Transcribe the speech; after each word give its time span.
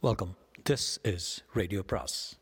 Welcome 0.00 0.36
this 0.70 1.14
is 1.14 1.44
radio 1.52 1.82
Praise 1.86 2.38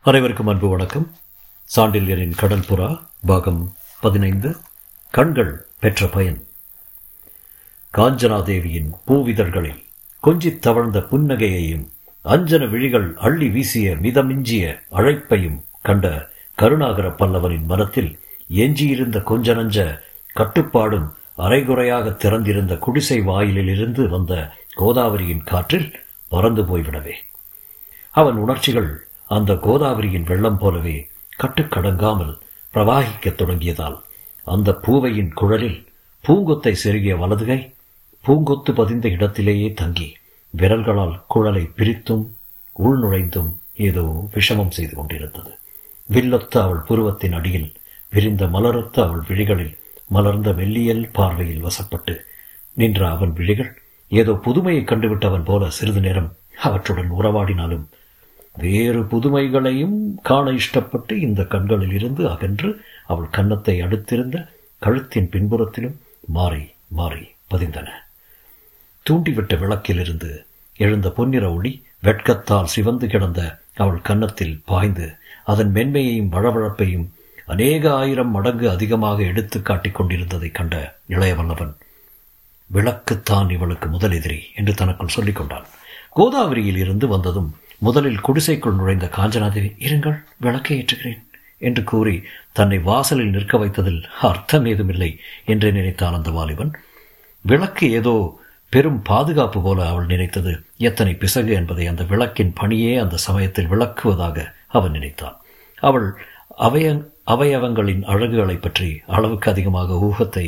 அனைவருக்கும் 0.00 0.46
அன்பு 0.46 0.68
வணக்கம். 0.68 1.16
சாண்டில்யரின் 1.76 2.36
கடல் 2.36 2.58
புறா 2.58 3.06
பாகம் 3.26 3.76
பதினைந்து 4.00 4.56
கண்கள் 5.10 5.66
பெற்ற 5.80 6.06
பயன். 6.06 6.46
காஞ்சனாதேவியின் 7.94 8.90
பூவிதழ்களில் 9.06 9.82
கொஞ்சித் 10.22 10.58
தவழ்ந்த 10.58 10.98
புன்னகையையும் 10.98 11.88
அஞ்சன 12.24 12.68
விழிகள் 12.68 13.16
அள்ளி 13.16 13.48
வீசிய 13.48 13.94
மிதமிஞ்சிய 13.94 14.82
அழைப்பையும் 14.90 15.64
கண்ட 15.82 16.30
கருணாகர 16.54 17.08
பல்லவனின் 17.08 17.64
மனத்தில் 17.64 18.23
எஞ்சியிருந்த 18.48 19.20
கொஞ்ச 19.20 19.54
நஞ்ச 19.54 20.00
கட்டுப்பாடும் 20.32 21.14
அரைகுறையாக 21.34 22.10
திறந்திருந்த 22.10 22.76
குடிசை 22.76 23.20
வாயிலிலிருந்து 23.20 24.08
வந்த 24.08 24.52
கோதாவரியின் 24.76 25.44
காற்றில் 25.44 26.00
பறந்து 26.28 26.62
போய்விடவே. 26.62 27.12
அவன் 28.10 28.36
உணர்ச்சிகள் 28.36 29.06
அந்த 29.26 29.52
கோதாவரியின் 29.52 30.24
வெள்ளம் 30.24 30.58
போலவே 30.58 31.08
கட்டுக்கடங்காமல் 31.42 32.38
பிரவாகிக்கத் 32.74 33.34
தொடங்கியதால் 33.34 34.00
அந்த 34.44 34.72
பூவையின் 34.72 35.32
குழலில் 35.32 35.88
பூங்கொத்தை 36.28 36.72
செருகிய 36.72 37.16
வலதுகை 37.16 37.74
பூங்கொத்து 38.26 38.74
பதிந்த 38.74 39.08
இடத்திலேயே 39.08 39.72
தங்கி 39.72 40.16
விரல்களால் 40.50 41.24
குழலை 41.28 41.70
பிரித்தும் 41.76 42.26
உள்நுழைந்தும் 42.78 43.52
ஏதோ 43.74 44.28
விஷமம் 44.34 44.70
செய்து 44.70 44.94
கொண்டிருந்தது. 44.94 45.58
வில்லொத்த 46.12 46.62
அவள் 46.62 46.78
புருவத்தின் 46.78 47.32
அடியில் 47.32 47.72
விரிந்த 48.14 48.46
மலரொத்த 48.46 48.96
அவள் 49.06 49.24
விழிகளில் 49.28 49.74
மலர்ந்த 50.08 50.52
வெள்ளியல் 50.52 51.04
பார்வையில் 51.12 51.64
வசப்பட்டு 51.64 52.14
நின்ற 52.76 53.00
அவன் 53.10 53.32
விழிகள்? 53.32 53.70
ஏதோ 54.12 54.32
புதுமையை 54.44 54.82
கண்டுவிட்டவன் 54.84 55.44
போல 55.44 55.70
சிறிது 55.70 56.00
நேரம் 56.00 56.30
அவற்றுடன் 56.62 57.12
உறவாடினாலும் 57.20 57.84
வேறு 58.56 59.00
புதுமைகளையும் 59.04 59.96
காண 60.22 60.46
இஷ்டப்பட்டு 60.50 61.12
இந்த 61.18 61.44
கண்களில் 61.44 61.92
இருந்து 61.92 62.22
அகன்று 62.28 62.70
அவள் 63.06 63.30
கன்னத்தை 63.30 63.82
அடுத்திருந்த 63.82 64.36
கழுத்தின் 64.82 65.30
பின்புறத்திலும் 65.30 65.96
மாறி 66.28 66.64
மாறி 66.88 67.24
பதிந்தன. 67.50 67.88
தூண்டிவிட்ட 69.06 69.54
விளக்கிலிருந்து 69.58 70.30
எழுந்த 70.80 71.08
பொன்னிற 71.10 71.44
ஒளி 71.52 71.72
வெட்கத்தால் 72.02 72.72
சிவந்து 72.74 73.06
கிடந்த 73.06 73.40
அவள் 73.74 74.00
கன்னத்தில் 74.02 74.62
பாய்ந்து 74.64 75.06
அதன் 75.44 75.72
மென்மையையும் 75.72 76.32
வழவழப்பையும் 76.32 77.06
அநேக 77.46 77.94
ஆயிரம் 77.94 78.30
மடங்கு 78.30 78.70
அதிகமாக 78.70 79.22
எடுத்து 79.22 79.62
காட்டிக் 79.62 80.00
கொண்டிருந்ததைக் 80.00 80.54
கண்ட 80.54 80.96
இளையவல்லவன் 81.08 81.74
விளக்குத்தான் 82.74 83.50
இவளுக்கு 83.50 83.88
முதல் 83.88 84.12
எதிரி 84.12 84.42
என்று 84.54 84.74
தனக்குள் 84.74 85.08
சொல்லிக் 85.08 85.36
கொண்டான். 85.36 85.66
கோதாவரியில் 86.16 86.76
இருந்து 86.76 87.08
வந்ததும் 87.08 87.56
முதலில் 87.78 88.20
குடிசைக்குள் 88.20 88.74
நுழைந்த 88.74 89.06
காஞ்சனாதேவி 89.06 89.74
இருங்கள் 89.78 90.22
விளக்கை 90.36 90.84
ஏற்றுகிறேன் 90.84 91.22
என்று 91.58 91.84
கூறி 91.84 92.22
தன்னை 92.52 92.78
வாசலில் 92.78 93.30
நிற்க 93.30 93.58
வைத்ததில் 93.58 94.02
அர்த்தம் 94.20 94.66
ஏதுமில்லை 94.66 95.18
என்று 95.44 95.72
நினைத்தான் 95.72 96.14
அந்த 96.14 96.30
வாலிபன். 96.30 96.72
விளக்கு 97.40 97.90
ஏதோ 97.90 98.40
பெரும் 98.68 99.02
பாதுகாப்பு 99.02 99.62
போல 99.62 99.88
அவள் 99.88 100.06
நினைத்தது 100.06 100.64
எத்தனை 100.76 101.14
பிசகு 101.14 101.52
என்பதை 101.52 101.86
அந்த 101.86 102.04
விளக்கின் 102.04 102.52
பணியே 102.52 102.96
அந்த 102.96 103.16
சமயத்தில் 103.16 103.70
விளக்குவதாக 103.70 104.52
அவன் 104.66 104.90
நினைத்தான். 104.90 105.40
அவள் 105.80 106.14
அவய 106.58 107.12
அவயவங்களின் 107.26 108.02
அழகுகளை 108.04 108.56
பற்றி 108.56 108.88
அளவுக்கு 109.06 109.50
அதிகமாக 109.50 109.98
ஊகத்தை 110.08 110.46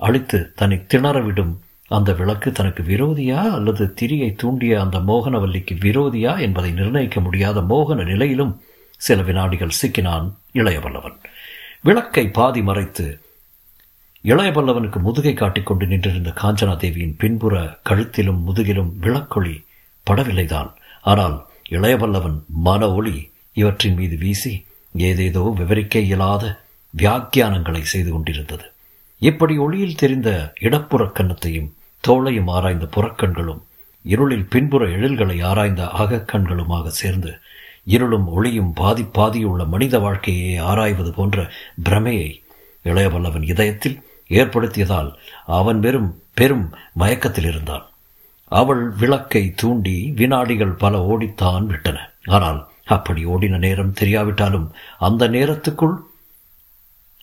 அழித்து 0.00 0.52
தன்னை 0.56 0.78
திணறவிடும் 0.88 1.52
அந்த 1.90 2.10
விளக்கு 2.12 2.52
தனக்கு 2.52 2.82
விரோதியா 2.82 3.40
அல்லது 3.50 3.84
திரியை 4.00 4.34
தூண்டிய 4.34 4.80
அந்த 4.80 4.98
மோகனவல்லிக்கு 4.98 5.74
விரோதியா 5.78 6.32
என்பதை 6.38 6.70
நிர்ணயிக்க 6.72 7.20
முடியாத 7.20 7.60
மோகன 7.60 8.04
நிலையிலும் 8.04 8.54
சில 8.96 9.22
வினாடிகள் 9.22 9.78
சிக்கினான் 9.80 10.26
இளையவல்லவன். 10.52 11.16
விளக்கை 11.82 12.24
பாதி 12.28 12.62
மறைத்து 12.62 13.06
இளையபல்லவனுக்கு 14.24 14.98
முதுகை 15.00 15.34
காட்டிக்கொண்டு 15.34 15.86
நின்றிருந்த 15.86 16.30
காஞ்சனா 16.42 16.74
தேவியின் 16.76 17.16
பின்புற 17.16 17.54
கழுத்திலும் 17.90 18.42
முதுகிலும் 18.46 18.92
விளக்கொளி 19.00 19.54
படவில்லைதான். 20.06 20.70
ஆனால் 21.02 21.36
இளையபல்லவன் 21.70 22.38
மன 22.48 22.90
ஒளி 22.90 23.16
இவற்றின் 23.56 23.94
மீது 23.94 24.16
வீசி 24.16 24.52
ஏதேதோ 24.92 25.52
விவரிக்க 25.56 25.98
இயலாத 25.98 26.60
வியாக்கியானங்களை 26.98 27.80
செய்து 27.80 28.10
கொண்டிருந்தது. 28.10 28.64
இப்படி 29.18 29.58
ஒளியில் 29.58 29.94
தெரிந்த 29.94 30.52
இடப்புறக் 30.60 31.16
கன்னத்தையும் 31.18 31.70
தோளையும் 32.08 32.50
ஆராய்ந்த 32.50 32.84
புறக்கண்களும் 32.84 33.60
இருளில் 34.02 34.44
பின்புற 34.44 34.86
எழில்களை 34.86 35.42
ஆராய்ந்த 35.42 35.84
அகக்கண்களுமாக 35.84 36.86
சேர்ந்து 36.86 37.38
இருளும் 37.84 38.28
ஒளியும் 38.28 38.72
பாதி 38.72 39.02
பாதியுள்ள 39.02 39.64
மனித 39.64 39.98
வாழ்க்கையை 39.98 40.58
ஆராய்வது 40.58 41.12
போன்ற 41.12 41.50
பிரமையை 41.82 42.42
இளையவல்லவன் 42.84 43.42
இதயத்தில் 43.42 44.02
ஏற்படுத்தியதால் 44.28 45.12
அவன் 45.46 45.80
வெறும் 45.80 46.22
பெரும் 46.34 46.74
மயக்கத்தில் 46.92 47.44
இருந்தான். 47.44 47.86
அவள் 48.44 48.90
விளக்கை 48.90 49.52
தூண்டி 49.56 50.12
வினாடிகள் 50.16 50.72
பல 50.72 50.98
ஓடித்தான் 50.98 51.66
விட்டன. 51.66 52.10
ஆனால் 52.24 52.71
அப்படி 52.84 53.26
ஓடின 53.26 53.58
நேரம் 53.58 53.94
தெரியாவிட்டாலும் 54.00 54.70
அந்த 54.98 55.28
நேரத்துக்குள் 55.28 55.96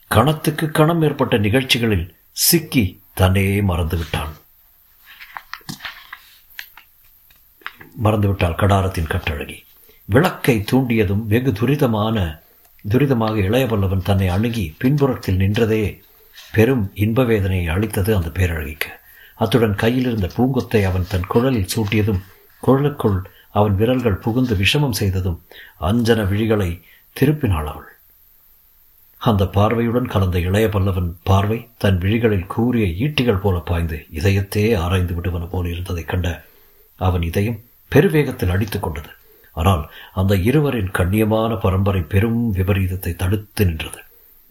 கணத்துக்கு 0.08 0.72
கணம் 0.72 1.02
ஏற்பட்ட 1.02 1.38
நிகழ்ச்சிகளில் 1.38 2.16
சிக்கி 2.32 3.02
தன்னையே 3.14 3.62
மறந்துவிட்டான். 3.62 4.32
மறந்துவிட்டாள் 8.04 8.60
கடாரத்தின் 8.62 9.12
கட்டழகி. 9.14 9.58
விளக்கை 10.06 10.64
தூண்டியதும் 10.72 11.26
வெகு 11.28 11.52
துரிதமான 11.52 12.42
துரிதமாக 12.90 13.36
இளையவல்லவன் 13.48 14.04
தன்னை 14.04 14.28
அணுகி 14.28 14.76
பின்புறத்தில் 14.78 15.38
நின்றதே 15.38 16.02
பெரும் 16.52 16.92
இன்ப 16.94 17.24
வேதனையை 17.24 17.68
அளித்தது 17.68 18.16
அந்த 18.16 18.30
பேரழகிக்கு. 18.30 18.90
அத்துடன் 19.36 19.76
கையில் 19.76 20.06
இருந்த 20.06 20.30
பூங்கொத்தை 20.38 20.84
அவன் 20.84 21.06
தன் 21.10 21.28
குழலில் 21.28 21.70
சூட்டியதும் 21.76 22.22
குழலுக்குள் 22.64 23.20
அவன் 23.50 23.76
விரல்கள் 23.76 24.16
புகுந்து 24.16 24.56
விஷமம் 24.56 24.92
செய்ததும் 24.92 25.42
அஞ்சன 25.82 26.24
விழிகளை 26.24 26.82
திருப்பினாள் 27.20 27.66
அவள். 27.66 27.88
அந்த 29.18 29.48
பார்வையுடன் 29.48 30.08
கலந்த 30.08 30.40
இளைய 30.40 30.68
பல்லவன் 30.68 31.14
பார்வை 31.24 31.68
தன் 31.78 31.98
விழிகளில் 31.98 32.48
கூறிய 32.48 33.08
ஈட்டிகள் 33.08 33.40
போல 33.40 33.60
பாய்ந்து 33.60 34.06
இதயத்தே 34.14 34.76
ஆராய்ந்து 34.76 35.14
விடுவன 35.14 35.48
போல 35.50 35.70
இருந்ததைக் 35.70 36.08
கண்ட 36.08 36.46
அவன் 36.96 37.22
இதயம் 37.22 37.60
பெருவேகத்தில் 37.92 38.50
அடித்துக் 38.50 38.84
கொண்டது. 38.84 39.10
ஆனால் 39.52 39.92
அந்த 40.14 40.36
இருவரின் 40.36 40.92
கண்ணியமான 40.92 41.60
பரம்பரை 41.60 42.02
பெரும் 42.02 42.54
விபரீதத்தை 42.54 43.16
தடுத்து 43.16 43.66
நின்றது. 43.66 44.00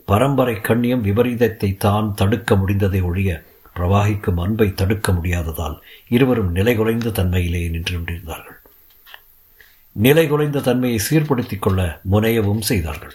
பரம்பரை 0.05 0.61
கண்ணியம் 0.61 1.05
விபரீதத்தை 1.05 1.77
தான் 1.77 2.15
தடுக்க 2.15 2.55
முடிந்ததை 2.55 3.03
ஒழிய 3.03 3.45
பிரவாகிக்கும் 3.77 4.41
அன்பை 4.41 4.75
தடுக்க 4.75 5.13
முடியாததால் 5.13 5.79
இருவரும் 6.09 6.55
நிலைகுலைந்த 6.55 7.13
தன்மையிலேயே 7.13 7.71
நின்று 7.71 7.93
கொண்டிருந்தார்கள். 7.93 8.58
நிலை 10.05 10.25
குலைந்த 10.31 10.61
தன்மையை 10.61 10.99
சீர்படுத்திக் 11.07 11.63
கொள்ள 11.63 12.01
முனையவும் 12.13 12.65
செய்தார்கள். 12.71 13.15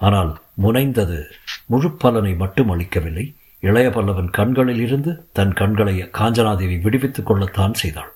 ஆனால் 0.00 0.30
முனைந்தது 0.62 1.18
முழு 1.66 1.88
பலனை 1.92 2.32
மட்டும் 2.34 2.70
அளிக்கவில்லை. 2.70 3.24
இளைய 3.62 3.88
பல்லவன் 3.88 4.30
கண்களில் 4.30 4.80
இருந்து 4.80 5.12
தன் 5.32 5.52
கண்களை 5.52 5.94
காஞ்சனாதேவி 6.18 6.76
விடுவித்துக் 6.80 7.26
கொள்ளத்தான் 7.26 7.74
செய்தாள். 7.74 8.12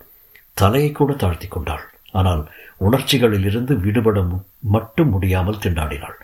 தலையை 0.54 0.93
கூட 0.93 1.12
தாழ்த்தி 1.12 1.48
கொண்டாள். 1.48 1.84
ஆனால் 2.10 2.43
உணர்ச்சிகளில் 2.76 3.44
இருந்து 3.44 3.75
விடுபட 3.76 4.20
மட்டும் 4.60 5.09
முடியாமல் 5.09 5.62
திண்டாடினாள். 5.64 6.16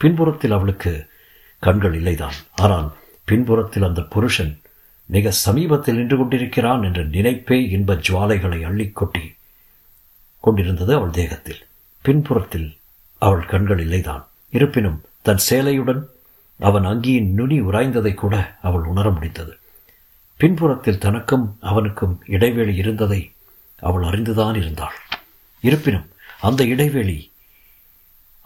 பின்புறத்தில் 0.00 0.50
அவளுக்கு 0.50 0.92
கண்கள் 1.62 1.94
இல்லைதான். 2.00 2.38
ஆனால் 2.54 2.88
பின்புறத்தில் 3.24 3.82
அந்த 3.82 4.00
புருஷன் 4.14 4.52
மிக 5.08 5.30
சமீபத்தில் 5.44 5.96
நின்று 5.96 6.16
கொண்டிருக்கிறான் 6.16 6.82
என்ற 6.82 7.00
நினைப்பே 7.16 7.58
இன்ப 7.68 7.94
ஜுவாலைகளை 7.94 8.60
அள்ளிக்கொட்டி 8.70 9.24
கொண்டிருந்தது 10.44 10.94
அவள் 10.94 11.10
தேகத்தில். 11.10 11.60
பின்புறத்தில் 12.04 12.76
அவள் 13.22 13.44
கண்கள் 13.44 13.82
இல்லைதான். 13.86 14.24
இருப்பினும் 14.50 14.98
தன் 15.22 15.44
சேலையுடன் 15.50 16.02
அவன் 16.60 16.86
அங்கியின் 16.86 17.30
நுனி 17.32 17.56
உராய்ந்ததை 17.60 18.14
கூட 18.14 18.34
அவள் 18.62 18.82
உணர 18.82 19.10
முடிந்தது. 19.10 19.54
பின்புறத்தில் 20.36 20.98
தனக்கும் 20.98 21.46
அவனுக்கும் 21.60 22.14
இடைவெளி 22.26 22.74
இருந்ததை 22.74 23.20
அவள் 23.80 24.02
அறிந்துதான் 24.02 24.56
இருந்தாள். 24.56 24.96
இருப்பினும் 25.60 26.08
அந்த 26.40 26.64
இடைவெளி 26.64 27.18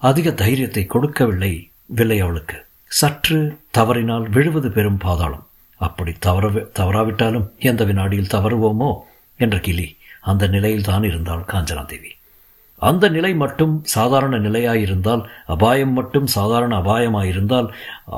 அதிக 0.03 0.31
தைரியத்தை 0.31 0.87
கொடுக்கவில்லை 0.87 1.53
வில்லை 1.87 2.19
அவளுக்கு. 2.21 2.59
சற்று 2.87 3.39
தவறினால் 3.71 4.27
விழுவது 4.29 4.69
பெரும் 4.71 4.99
பாதாளம். 4.99 5.47
அப்படி 5.81 6.13
தவற 6.19 6.49
தவறாவிட்டாலும் 6.49 7.47
எந்த 7.59 7.83
வினாடியில் 7.85 8.33
தவறுவோமோ 8.35 8.91
என்ற 9.41 9.57
கிளி 9.59 9.87
அந்த 10.31 10.47
நிலையில் 10.49 10.89
தான் 10.91 11.05
இருந்தாள் 11.11 11.49
காஞ்சனாதேவி 11.53 12.13
அந்த 12.83 13.05
நிலை 13.09 13.31
மட்டும் 13.35 13.73
சாதாரண 13.95 14.35
நிலையாயிருந்தால் 14.39 15.23
அபாயம் 15.55 15.93
மட்டும் 15.93 16.27
சாதாரண 16.27 16.73
அபாயமாயிருந்தால் 16.83 17.69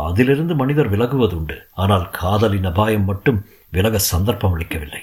அதிலிருந்து 0.08 0.54
மனிதர் 0.54 0.90
விலகுவது 0.94 1.36
உண்டு 1.36 1.56
ஆனால் 1.74 2.06
காதலின் 2.18 2.68
அபாயம் 2.72 3.06
மட்டும் 3.10 3.38
விலக 3.76 3.96
சந்தர்ப்பம் 4.12 4.54
அளிக்கவில்லை. 4.54 5.02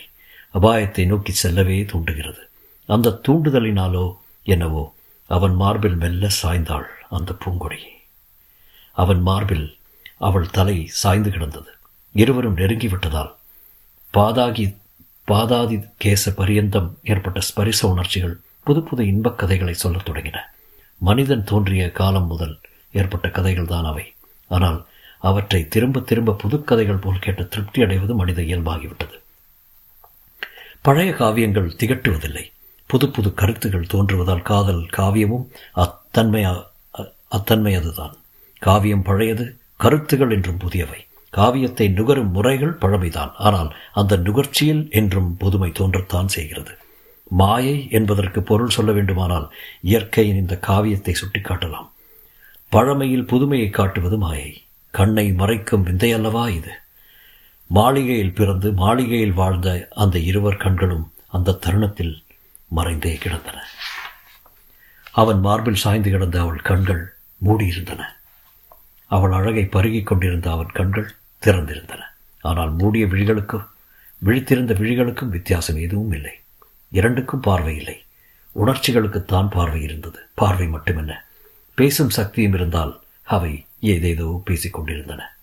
அபாயத்தை 0.56 1.04
நோக்கி 1.06 1.34
செல்லவே 1.34 1.78
தூண்டுகிறது. 1.92 2.42
அந்த 2.90 3.18
தூண்டுதலினாலோ 3.26 4.06
என்னவோ 4.48 4.84
அவன் 5.30 5.56
மார்பில் 5.56 5.98
மெல்ல 6.04 6.30
சாய்ந்தாள் 6.42 6.88
அந்த 7.10 7.32
பூங்கொடி. 7.42 7.82
அவன் 8.98 9.22
மார்பில் 9.22 9.68
அவள் 10.20 10.48
தலை 10.50 10.78
சாய்ந்து 11.02 11.30
கிடந்தது. 11.30 11.72
இருவரும் 12.16 12.58
நெருங்கிவிட்டதால் 12.58 13.32
பாதாகி 14.14 14.66
பாதாதி 15.28 15.84
கேச 16.04 16.30
பரியந்தம் 16.36 16.98
ஏற்பட்ட 17.04 17.40
ஸ்பரிச 17.40 17.86
உணர்ச்சிகள் 17.86 18.40
புது 18.64 18.82
புது 18.82 19.08
இன்பக் 19.08 19.38
கதைகளை 19.38 19.74
சொல்லத் 19.74 20.10
தொடங்கின. 20.10 20.38
மனிதன் 20.98 21.44
தோன்றிய 21.44 21.92
காலம் 21.92 22.28
முதல் 22.28 22.60
ஏற்பட்ட 22.92 23.30
கதைகள் 23.30 23.66
தான் 23.66 23.84
அவை. 23.84 24.14
ஆனால் 24.48 24.86
அவற்றை 25.20 25.68
திரும்ப 25.68 26.00
திரும்ப 26.00 26.36
புதுக்கதைகள் 26.44 27.02
போல் 27.02 27.20
கேட்டு 27.20 27.48
திருப்தி 27.48 27.82
அடைவது 27.82 28.16
மனித 28.16 28.42
இயல்பாகிவிட்டது. 28.42 29.20
பழைய 30.82 31.12
காவியங்கள் 31.12 31.76
திகட்டுவதில்லை. 31.78 32.52
புது 32.86 33.10
புது 33.10 33.34
கருத்துகள் 33.34 33.86
தோன்றுவதால் 33.86 34.42
காதல் 34.42 34.90
காவியமும் 34.98 35.48
அத்தன்மை 35.76 36.66
அத்தன்மை 37.32 37.76
அதுதான் 37.76 38.16
காவியம் 38.60 39.04
பழையது 39.04 39.58
கருத்துகள் 39.78 40.32
என்றும் 40.32 40.58
புதியவை. 40.58 41.07
காவியத்தை 41.30 41.88
நுகரும் 41.88 42.32
முறைகள் 42.32 42.74
பழமைதான். 42.74 43.32
ஆனால் 43.38 43.76
அந்த 43.94 44.18
நுகர்ச்சியில் 44.18 44.92
என்றும் 44.92 45.38
புதுமை 45.38 45.72
தோன்றத்தான் 45.72 46.26
செய்கிறது. 46.26 46.78
மாயை 47.30 47.88
என்பதற்கு 47.92 48.44
பொருள் 48.44 48.70
சொல்ல 48.70 48.92
வேண்டுமானால் 48.92 49.54
இயற்கையின் 49.82 50.36
இந்த 50.36 50.60
காவியத்தை 50.60 51.16
சுட்டிக்காட்டலாம். 51.16 51.90
பழமையில் 52.70 53.26
புதுமையை 53.26 53.70
காட்டுவது 53.70 54.18
மாயை. 54.18 54.66
கண்ணை 54.92 55.32
மறைக்கும் 55.32 55.84
விந்தையல்லவா 55.84 56.50
இது? 56.50 56.72
மாளிகையில் 57.68 58.34
பிறந்து 58.34 58.72
மாளிகையில் 58.72 59.34
வாழ்ந்த 59.34 59.88
அந்த 59.96 60.20
இருவர் 60.20 60.58
கண்களும் 60.58 61.12
அந்த 61.28 61.52
தருணத்தில் 61.52 62.24
மறைந்தே 62.76 63.16
கிடந்தன. 63.16 63.62
அவன் 65.12 65.40
மார்பில் 65.40 65.76
சாய்ந்து 65.76 66.10
கிடந்த 66.10 66.40
அவள் 66.40 66.62
கண்கள் 66.62 67.14
மூடியிருந்தன. 67.46 68.04
அவள் 69.08 69.32
அழகை 69.32 69.66
பருகிக் 69.66 70.06
கொண்டிருந்த 70.06 70.52
அவன் 70.52 70.72
கண்கள் 70.74 71.16
திறந்திருந்தன. 71.44 72.00
ஆனால் 72.42 72.72
மூடிய 72.72 73.06
விழிகளுக்கும் 73.06 73.68
விழித்திருந்த 74.26 74.74
விழிகளுக்கும் 74.74 75.30
வித்தியாசம் 75.30 75.76
எதுவும் 75.76 76.12
இல்லை. 76.12 76.32
இரண்டுக்கும் 76.92 77.40
பார்வை 77.40 77.76
இல்லை. 77.76 78.04
உணர்ச்சிகளுக்குத்தான் 78.56 79.50
பார்வை 79.50 79.82
இருந்தது. 79.82 80.20
பார்வை 80.34 80.68
மட்டுமென்ன 80.68 81.14
பேசும் 81.76 82.10
சக்தியும் 82.10 82.54
இருந்தால் 82.54 83.02
அவை 83.24 83.66
ஏதேதோ 83.80 84.42
பேசிக் 84.46 84.74
கொண்டிருந்தன. 84.74 85.36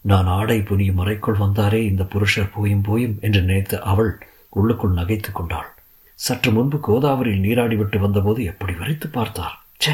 நான் 0.00 0.26
ஆடை 0.26 0.58
புனியும் 0.60 1.00
அறைக்குள் 1.00 1.36
வந்தாரே 1.36 1.80
இந்த 1.82 2.02
புருஷர் 2.02 2.52
போயும் 2.54 2.82
போயும் 2.82 3.18
என்று 3.20 3.40
நினைத்த 3.42 3.80
அவள் 3.80 4.18
உள்ளுக்குள் 4.48 4.92
நகைத்துக் 4.92 5.34
கொண்டாள். 5.34 5.70
சற்று 6.14 6.50
முன்பு 6.50 6.78
கோதாவரியில் 6.88 7.44
நீராடிவிட்டு 7.44 7.98
வந்தபோது 7.98 8.44
எப்படி 8.44 8.72
வரைத்து 8.72 9.08
பார்த்தார்? 9.08 9.64
சே 9.76 9.92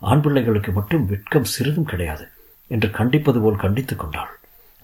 ஆண் 0.00 0.20
பிள்ளைகளுக்கு 0.20 0.72
மட்டும் 0.72 1.04
வெட்கம் 1.06 1.50
சிறிதும் 1.54 1.90
கிடையாது 1.92 2.24
என்று 2.70 2.90
கண்டிப்பது 2.90 3.38
போல் 3.40 3.62
கண்டித்துக் 3.64 3.98
கொண்டாள். 3.98 4.32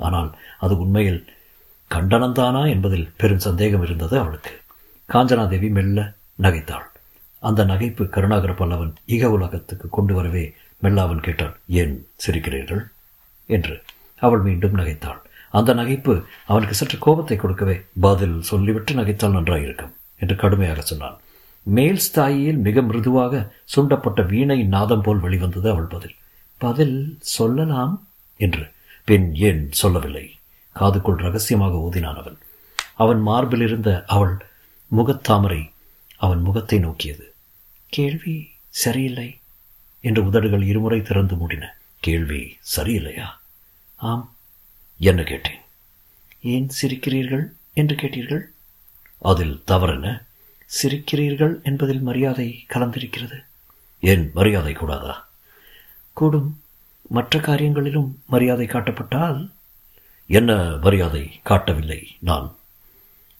ஆனால் 0.01 0.31
அது 0.59 0.75
உண்மையில் 0.79 1.21
கண்டனந்தானா 1.91 2.63
என்பதில் 2.69 3.11
பெரும் 3.17 3.39
சந்தேகம் 3.39 3.83
இருந்தது 3.83 4.19
அவளுக்கு. 4.19 4.53
காஞ்சனாதேவி 5.09 5.69
மெல்ல 5.71 5.99
நகைத்தாள். 6.43 6.87
அந்த 7.43 7.65
நகைப்பு 7.65 8.05
கருணாகர 8.09 8.53
பல்லவன் 8.53 8.93
இக 9.07 9.25
உலகத்துக்கு 9.25 9.89
கொண்டு 9.89 10.15
வரவே 10.15 10.45
மெல்ல 10.83 11.03
அவன் 11.03 11.21
கேட்டான் 11.21 11.55
ஏன் 11.81 11.95
சிரிக்கிறீர்கள்? 12.27 12.83
என்று 13.47 13.75
அவள் 14.23 14.41
மீண்டும் 14.41 14.79
நகைத்தாள். 14.79 15.21
அந்த 15.51 15.75
நகைப்பு 15.75 16.15
அவனுக்கு 16.47 16.75
சற்று 16.75 16.99
கோபத்தை 16.99 17.37
கொடுக்கவே 17.37 17.77
பதில் 18.01 18.43
சொல்லிவிட்டு 18.43 18.95
நகைத்தால் 18.95 19.37
நன்றாயிருக்கும் 19.39 19.95
என்று 20.19 20.37
கடுமையாக 20.37 20.81
சொன்னான். 20.81 21.17
மேல் 21.69 22.01
ஸ்தாயியில் 22.13 22.57
மிக 22.57 22.83
மிருதுவாக 22.83 23.55
சுண்டப்பட்ட 23.77 24.27
வீணை 24.27 24.63
நாதம் 24.63 25.03
போல் 25.03 25.19
வெளிவந்தது 25.19 25.71
அவள் 25.71 25.85
பதில். 25.85 26.15
பதில் 26.59 27.17
சொல்லலாம் 27.21 28.07
என்று. 28.37 28.73
பின் 29.05 29.35
ஏன் 29.35 29.73
சொல்லவில்லை? 29.73 30.37
காதுக்குள் 30.75 31.17
ரகசியமாக 31.17 31.77
ஊதினான் 31.77 32.17
அவன். 32.17 32.39
அவன் 32.95 33.21
மார்பில் 33.21 33.61
இருந்த 33.61 34.05
அவள் 34.07 34.47
முகத்தாமரை 34.97 35.73
அவன் 36.17 36.41
முகத்தை 36.41 36.79
நோக்கியது. 36.79 37.35
கேள்வி 37.87 38.51
சரியில்லை 38.69 39.39
என்று 40.01 40.25
உதடுகள் 40.27 40.63
இருமுறை 40.63 41.03
திறந்து 41.03 41.37
மூடின. 41.37 41.77
கேள்வி 42.01 42.59
சரியில்லையா? 42.77 43.27
ஆம் 43.97 44.35
என்ன 44.99 45.23
கேட்டேன்? 45.23 45.61
ஏன் 46.41 46.69
சிரிக்கிறீர்கள் 46.83 47.53
என்று 47.73 47.95
கேட்டீர்கள்? 47.95 48.43
அதில் 49.19 49.63
தவறென 49.67 50.27
சிரிக்கிறீர்கள் 50.83 51.63
என்பதில் 51.63 52.01
மரியாதை 52.01 52.67
கலந்திருக்கிறது. 52.69 53.45
ஏன் 54.01 54.31
மரியாதை 54.35 54.73
கூடாதா? 54.73 55.29
கூடும். 56.13 56.63
மற்ற 57.09 57.39
காரியங்களிலும் 57.39 58.13
மரியாதை 58.27 58.67
காட்டப்பட்டால்? 58.67 59.51
என்ன 60.27 60.77
மரியாதை 60.81 61.41
காட்டவில்லை 61.43 62.17
நான்? 62.19 62.57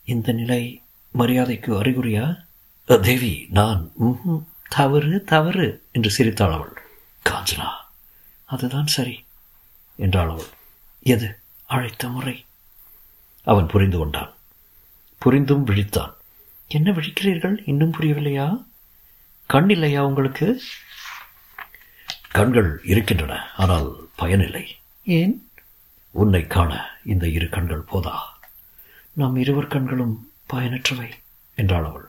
இந்த 0.05 0.33
நிலை 0.33 0.83
மரியாதைக்கு 1.11 1.85
அறிகுறியா? 1.85 2.45
தேவி 2.85 3.47
நான். 3.51 3.93
தவறு 4.69 5.25
தவறு 5.25 5.83
என்று 5.93 6.11
சிரித்தாள் 6.11 6.53
அவள். 6.53 6.83
காஞ்சனா. 7.29 7.69
அதுதான் 8.45 8.87
சரி 8.87 9.25
என்றாள் 9.97 10.29
அவள். 10.29 10.47
எது? 11.03 11.39
அழைத்த 11.67 12.09
முறை. 12.09 12.45
அவன் 13.45 13.67
புரிந்து 13.67 13.99
கொண்டான். 13.99 14.35
புரிந்தும் 15.19 15.67
விழித்தான். 15.67 16.16
என்ன 16.69 16.91
விழிக்கிறீர்கள்? 16.91 17.57
இன்னும் 17.65 17.93
புரியவில்லையா? 17.93 18.67
கண் 19.47 19.69
இல்லையா 19.69 20.07
உங்களுக்கு? 20.07 20.61
கண்கள் 22.31 22.81
இருக்கின்றன 22.85 23.35
ஆனால் 23.57 24.09
பயனில்லை. 24.17 24.77
ஏன்? 25.03 25.49
உன்னை 26.11 26.47
காண 26.47 26.87
இந்த 27.05 27.29
இரு 27.29 27.49
கண்கள் 27.49 27.81
போதா? 27.81 28.39
நம் 29.13 29.37
இருவர் 29.37 29.67
கண்களும் 29.67 30.33
பயனற்றவை 30.53 31.09
என்றாள் 31.55 31.85
அவள். 31.85 32.09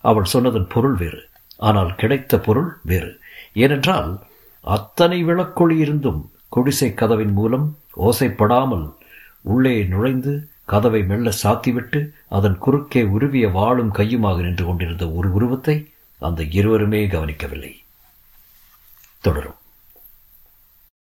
அவள் 0.00 0.24
சொன்னதன் 0.24 0.68
பொருள் 0.68 0.94
வேறு 0.94 1.28
ஆனால் 1.56 1.94
கிடைத்த 1.94 2.38
பொருள் 2.38 2.78
வேறு. 2.82 3.20
ஏனென்றால் 3.52 4.26
அத்தனை 4.60 5.24
விளக்கொளி 5.24 5.76
இருந்தும் 5.76 6.32
குடிசை 6.48 6.94
கதவின் 6.94 7.32
மூலம் 7.32 7.78
ஓசைப்படாமல் 7.96 8.94
உள்ளே 9.40 9.84
நுழைந்து 9.84 10.50
கதவை 10.70 11.00
மெல்ல 11.10 11.28
சாத்திவிட்டு 11.42 12.00
அதன் 12.36 12.58
குறுக்கே 12.58 13.02
உருவிய 13.16 13.46
வாளும் 13.58 13.92
கையுமாக 13.94 14.40
நின்று 14.40 14.64
கொண்டிருந்த 14.64 15.04
ஒரு 15.18 15.28
உருவத்தை 15.32 15.76
அந்த 16.22 16.42
இருவருமே 16.58 17.00
கவனிக்கவில்லை. 17.06 17.72
தொடரும். 19.24 19.57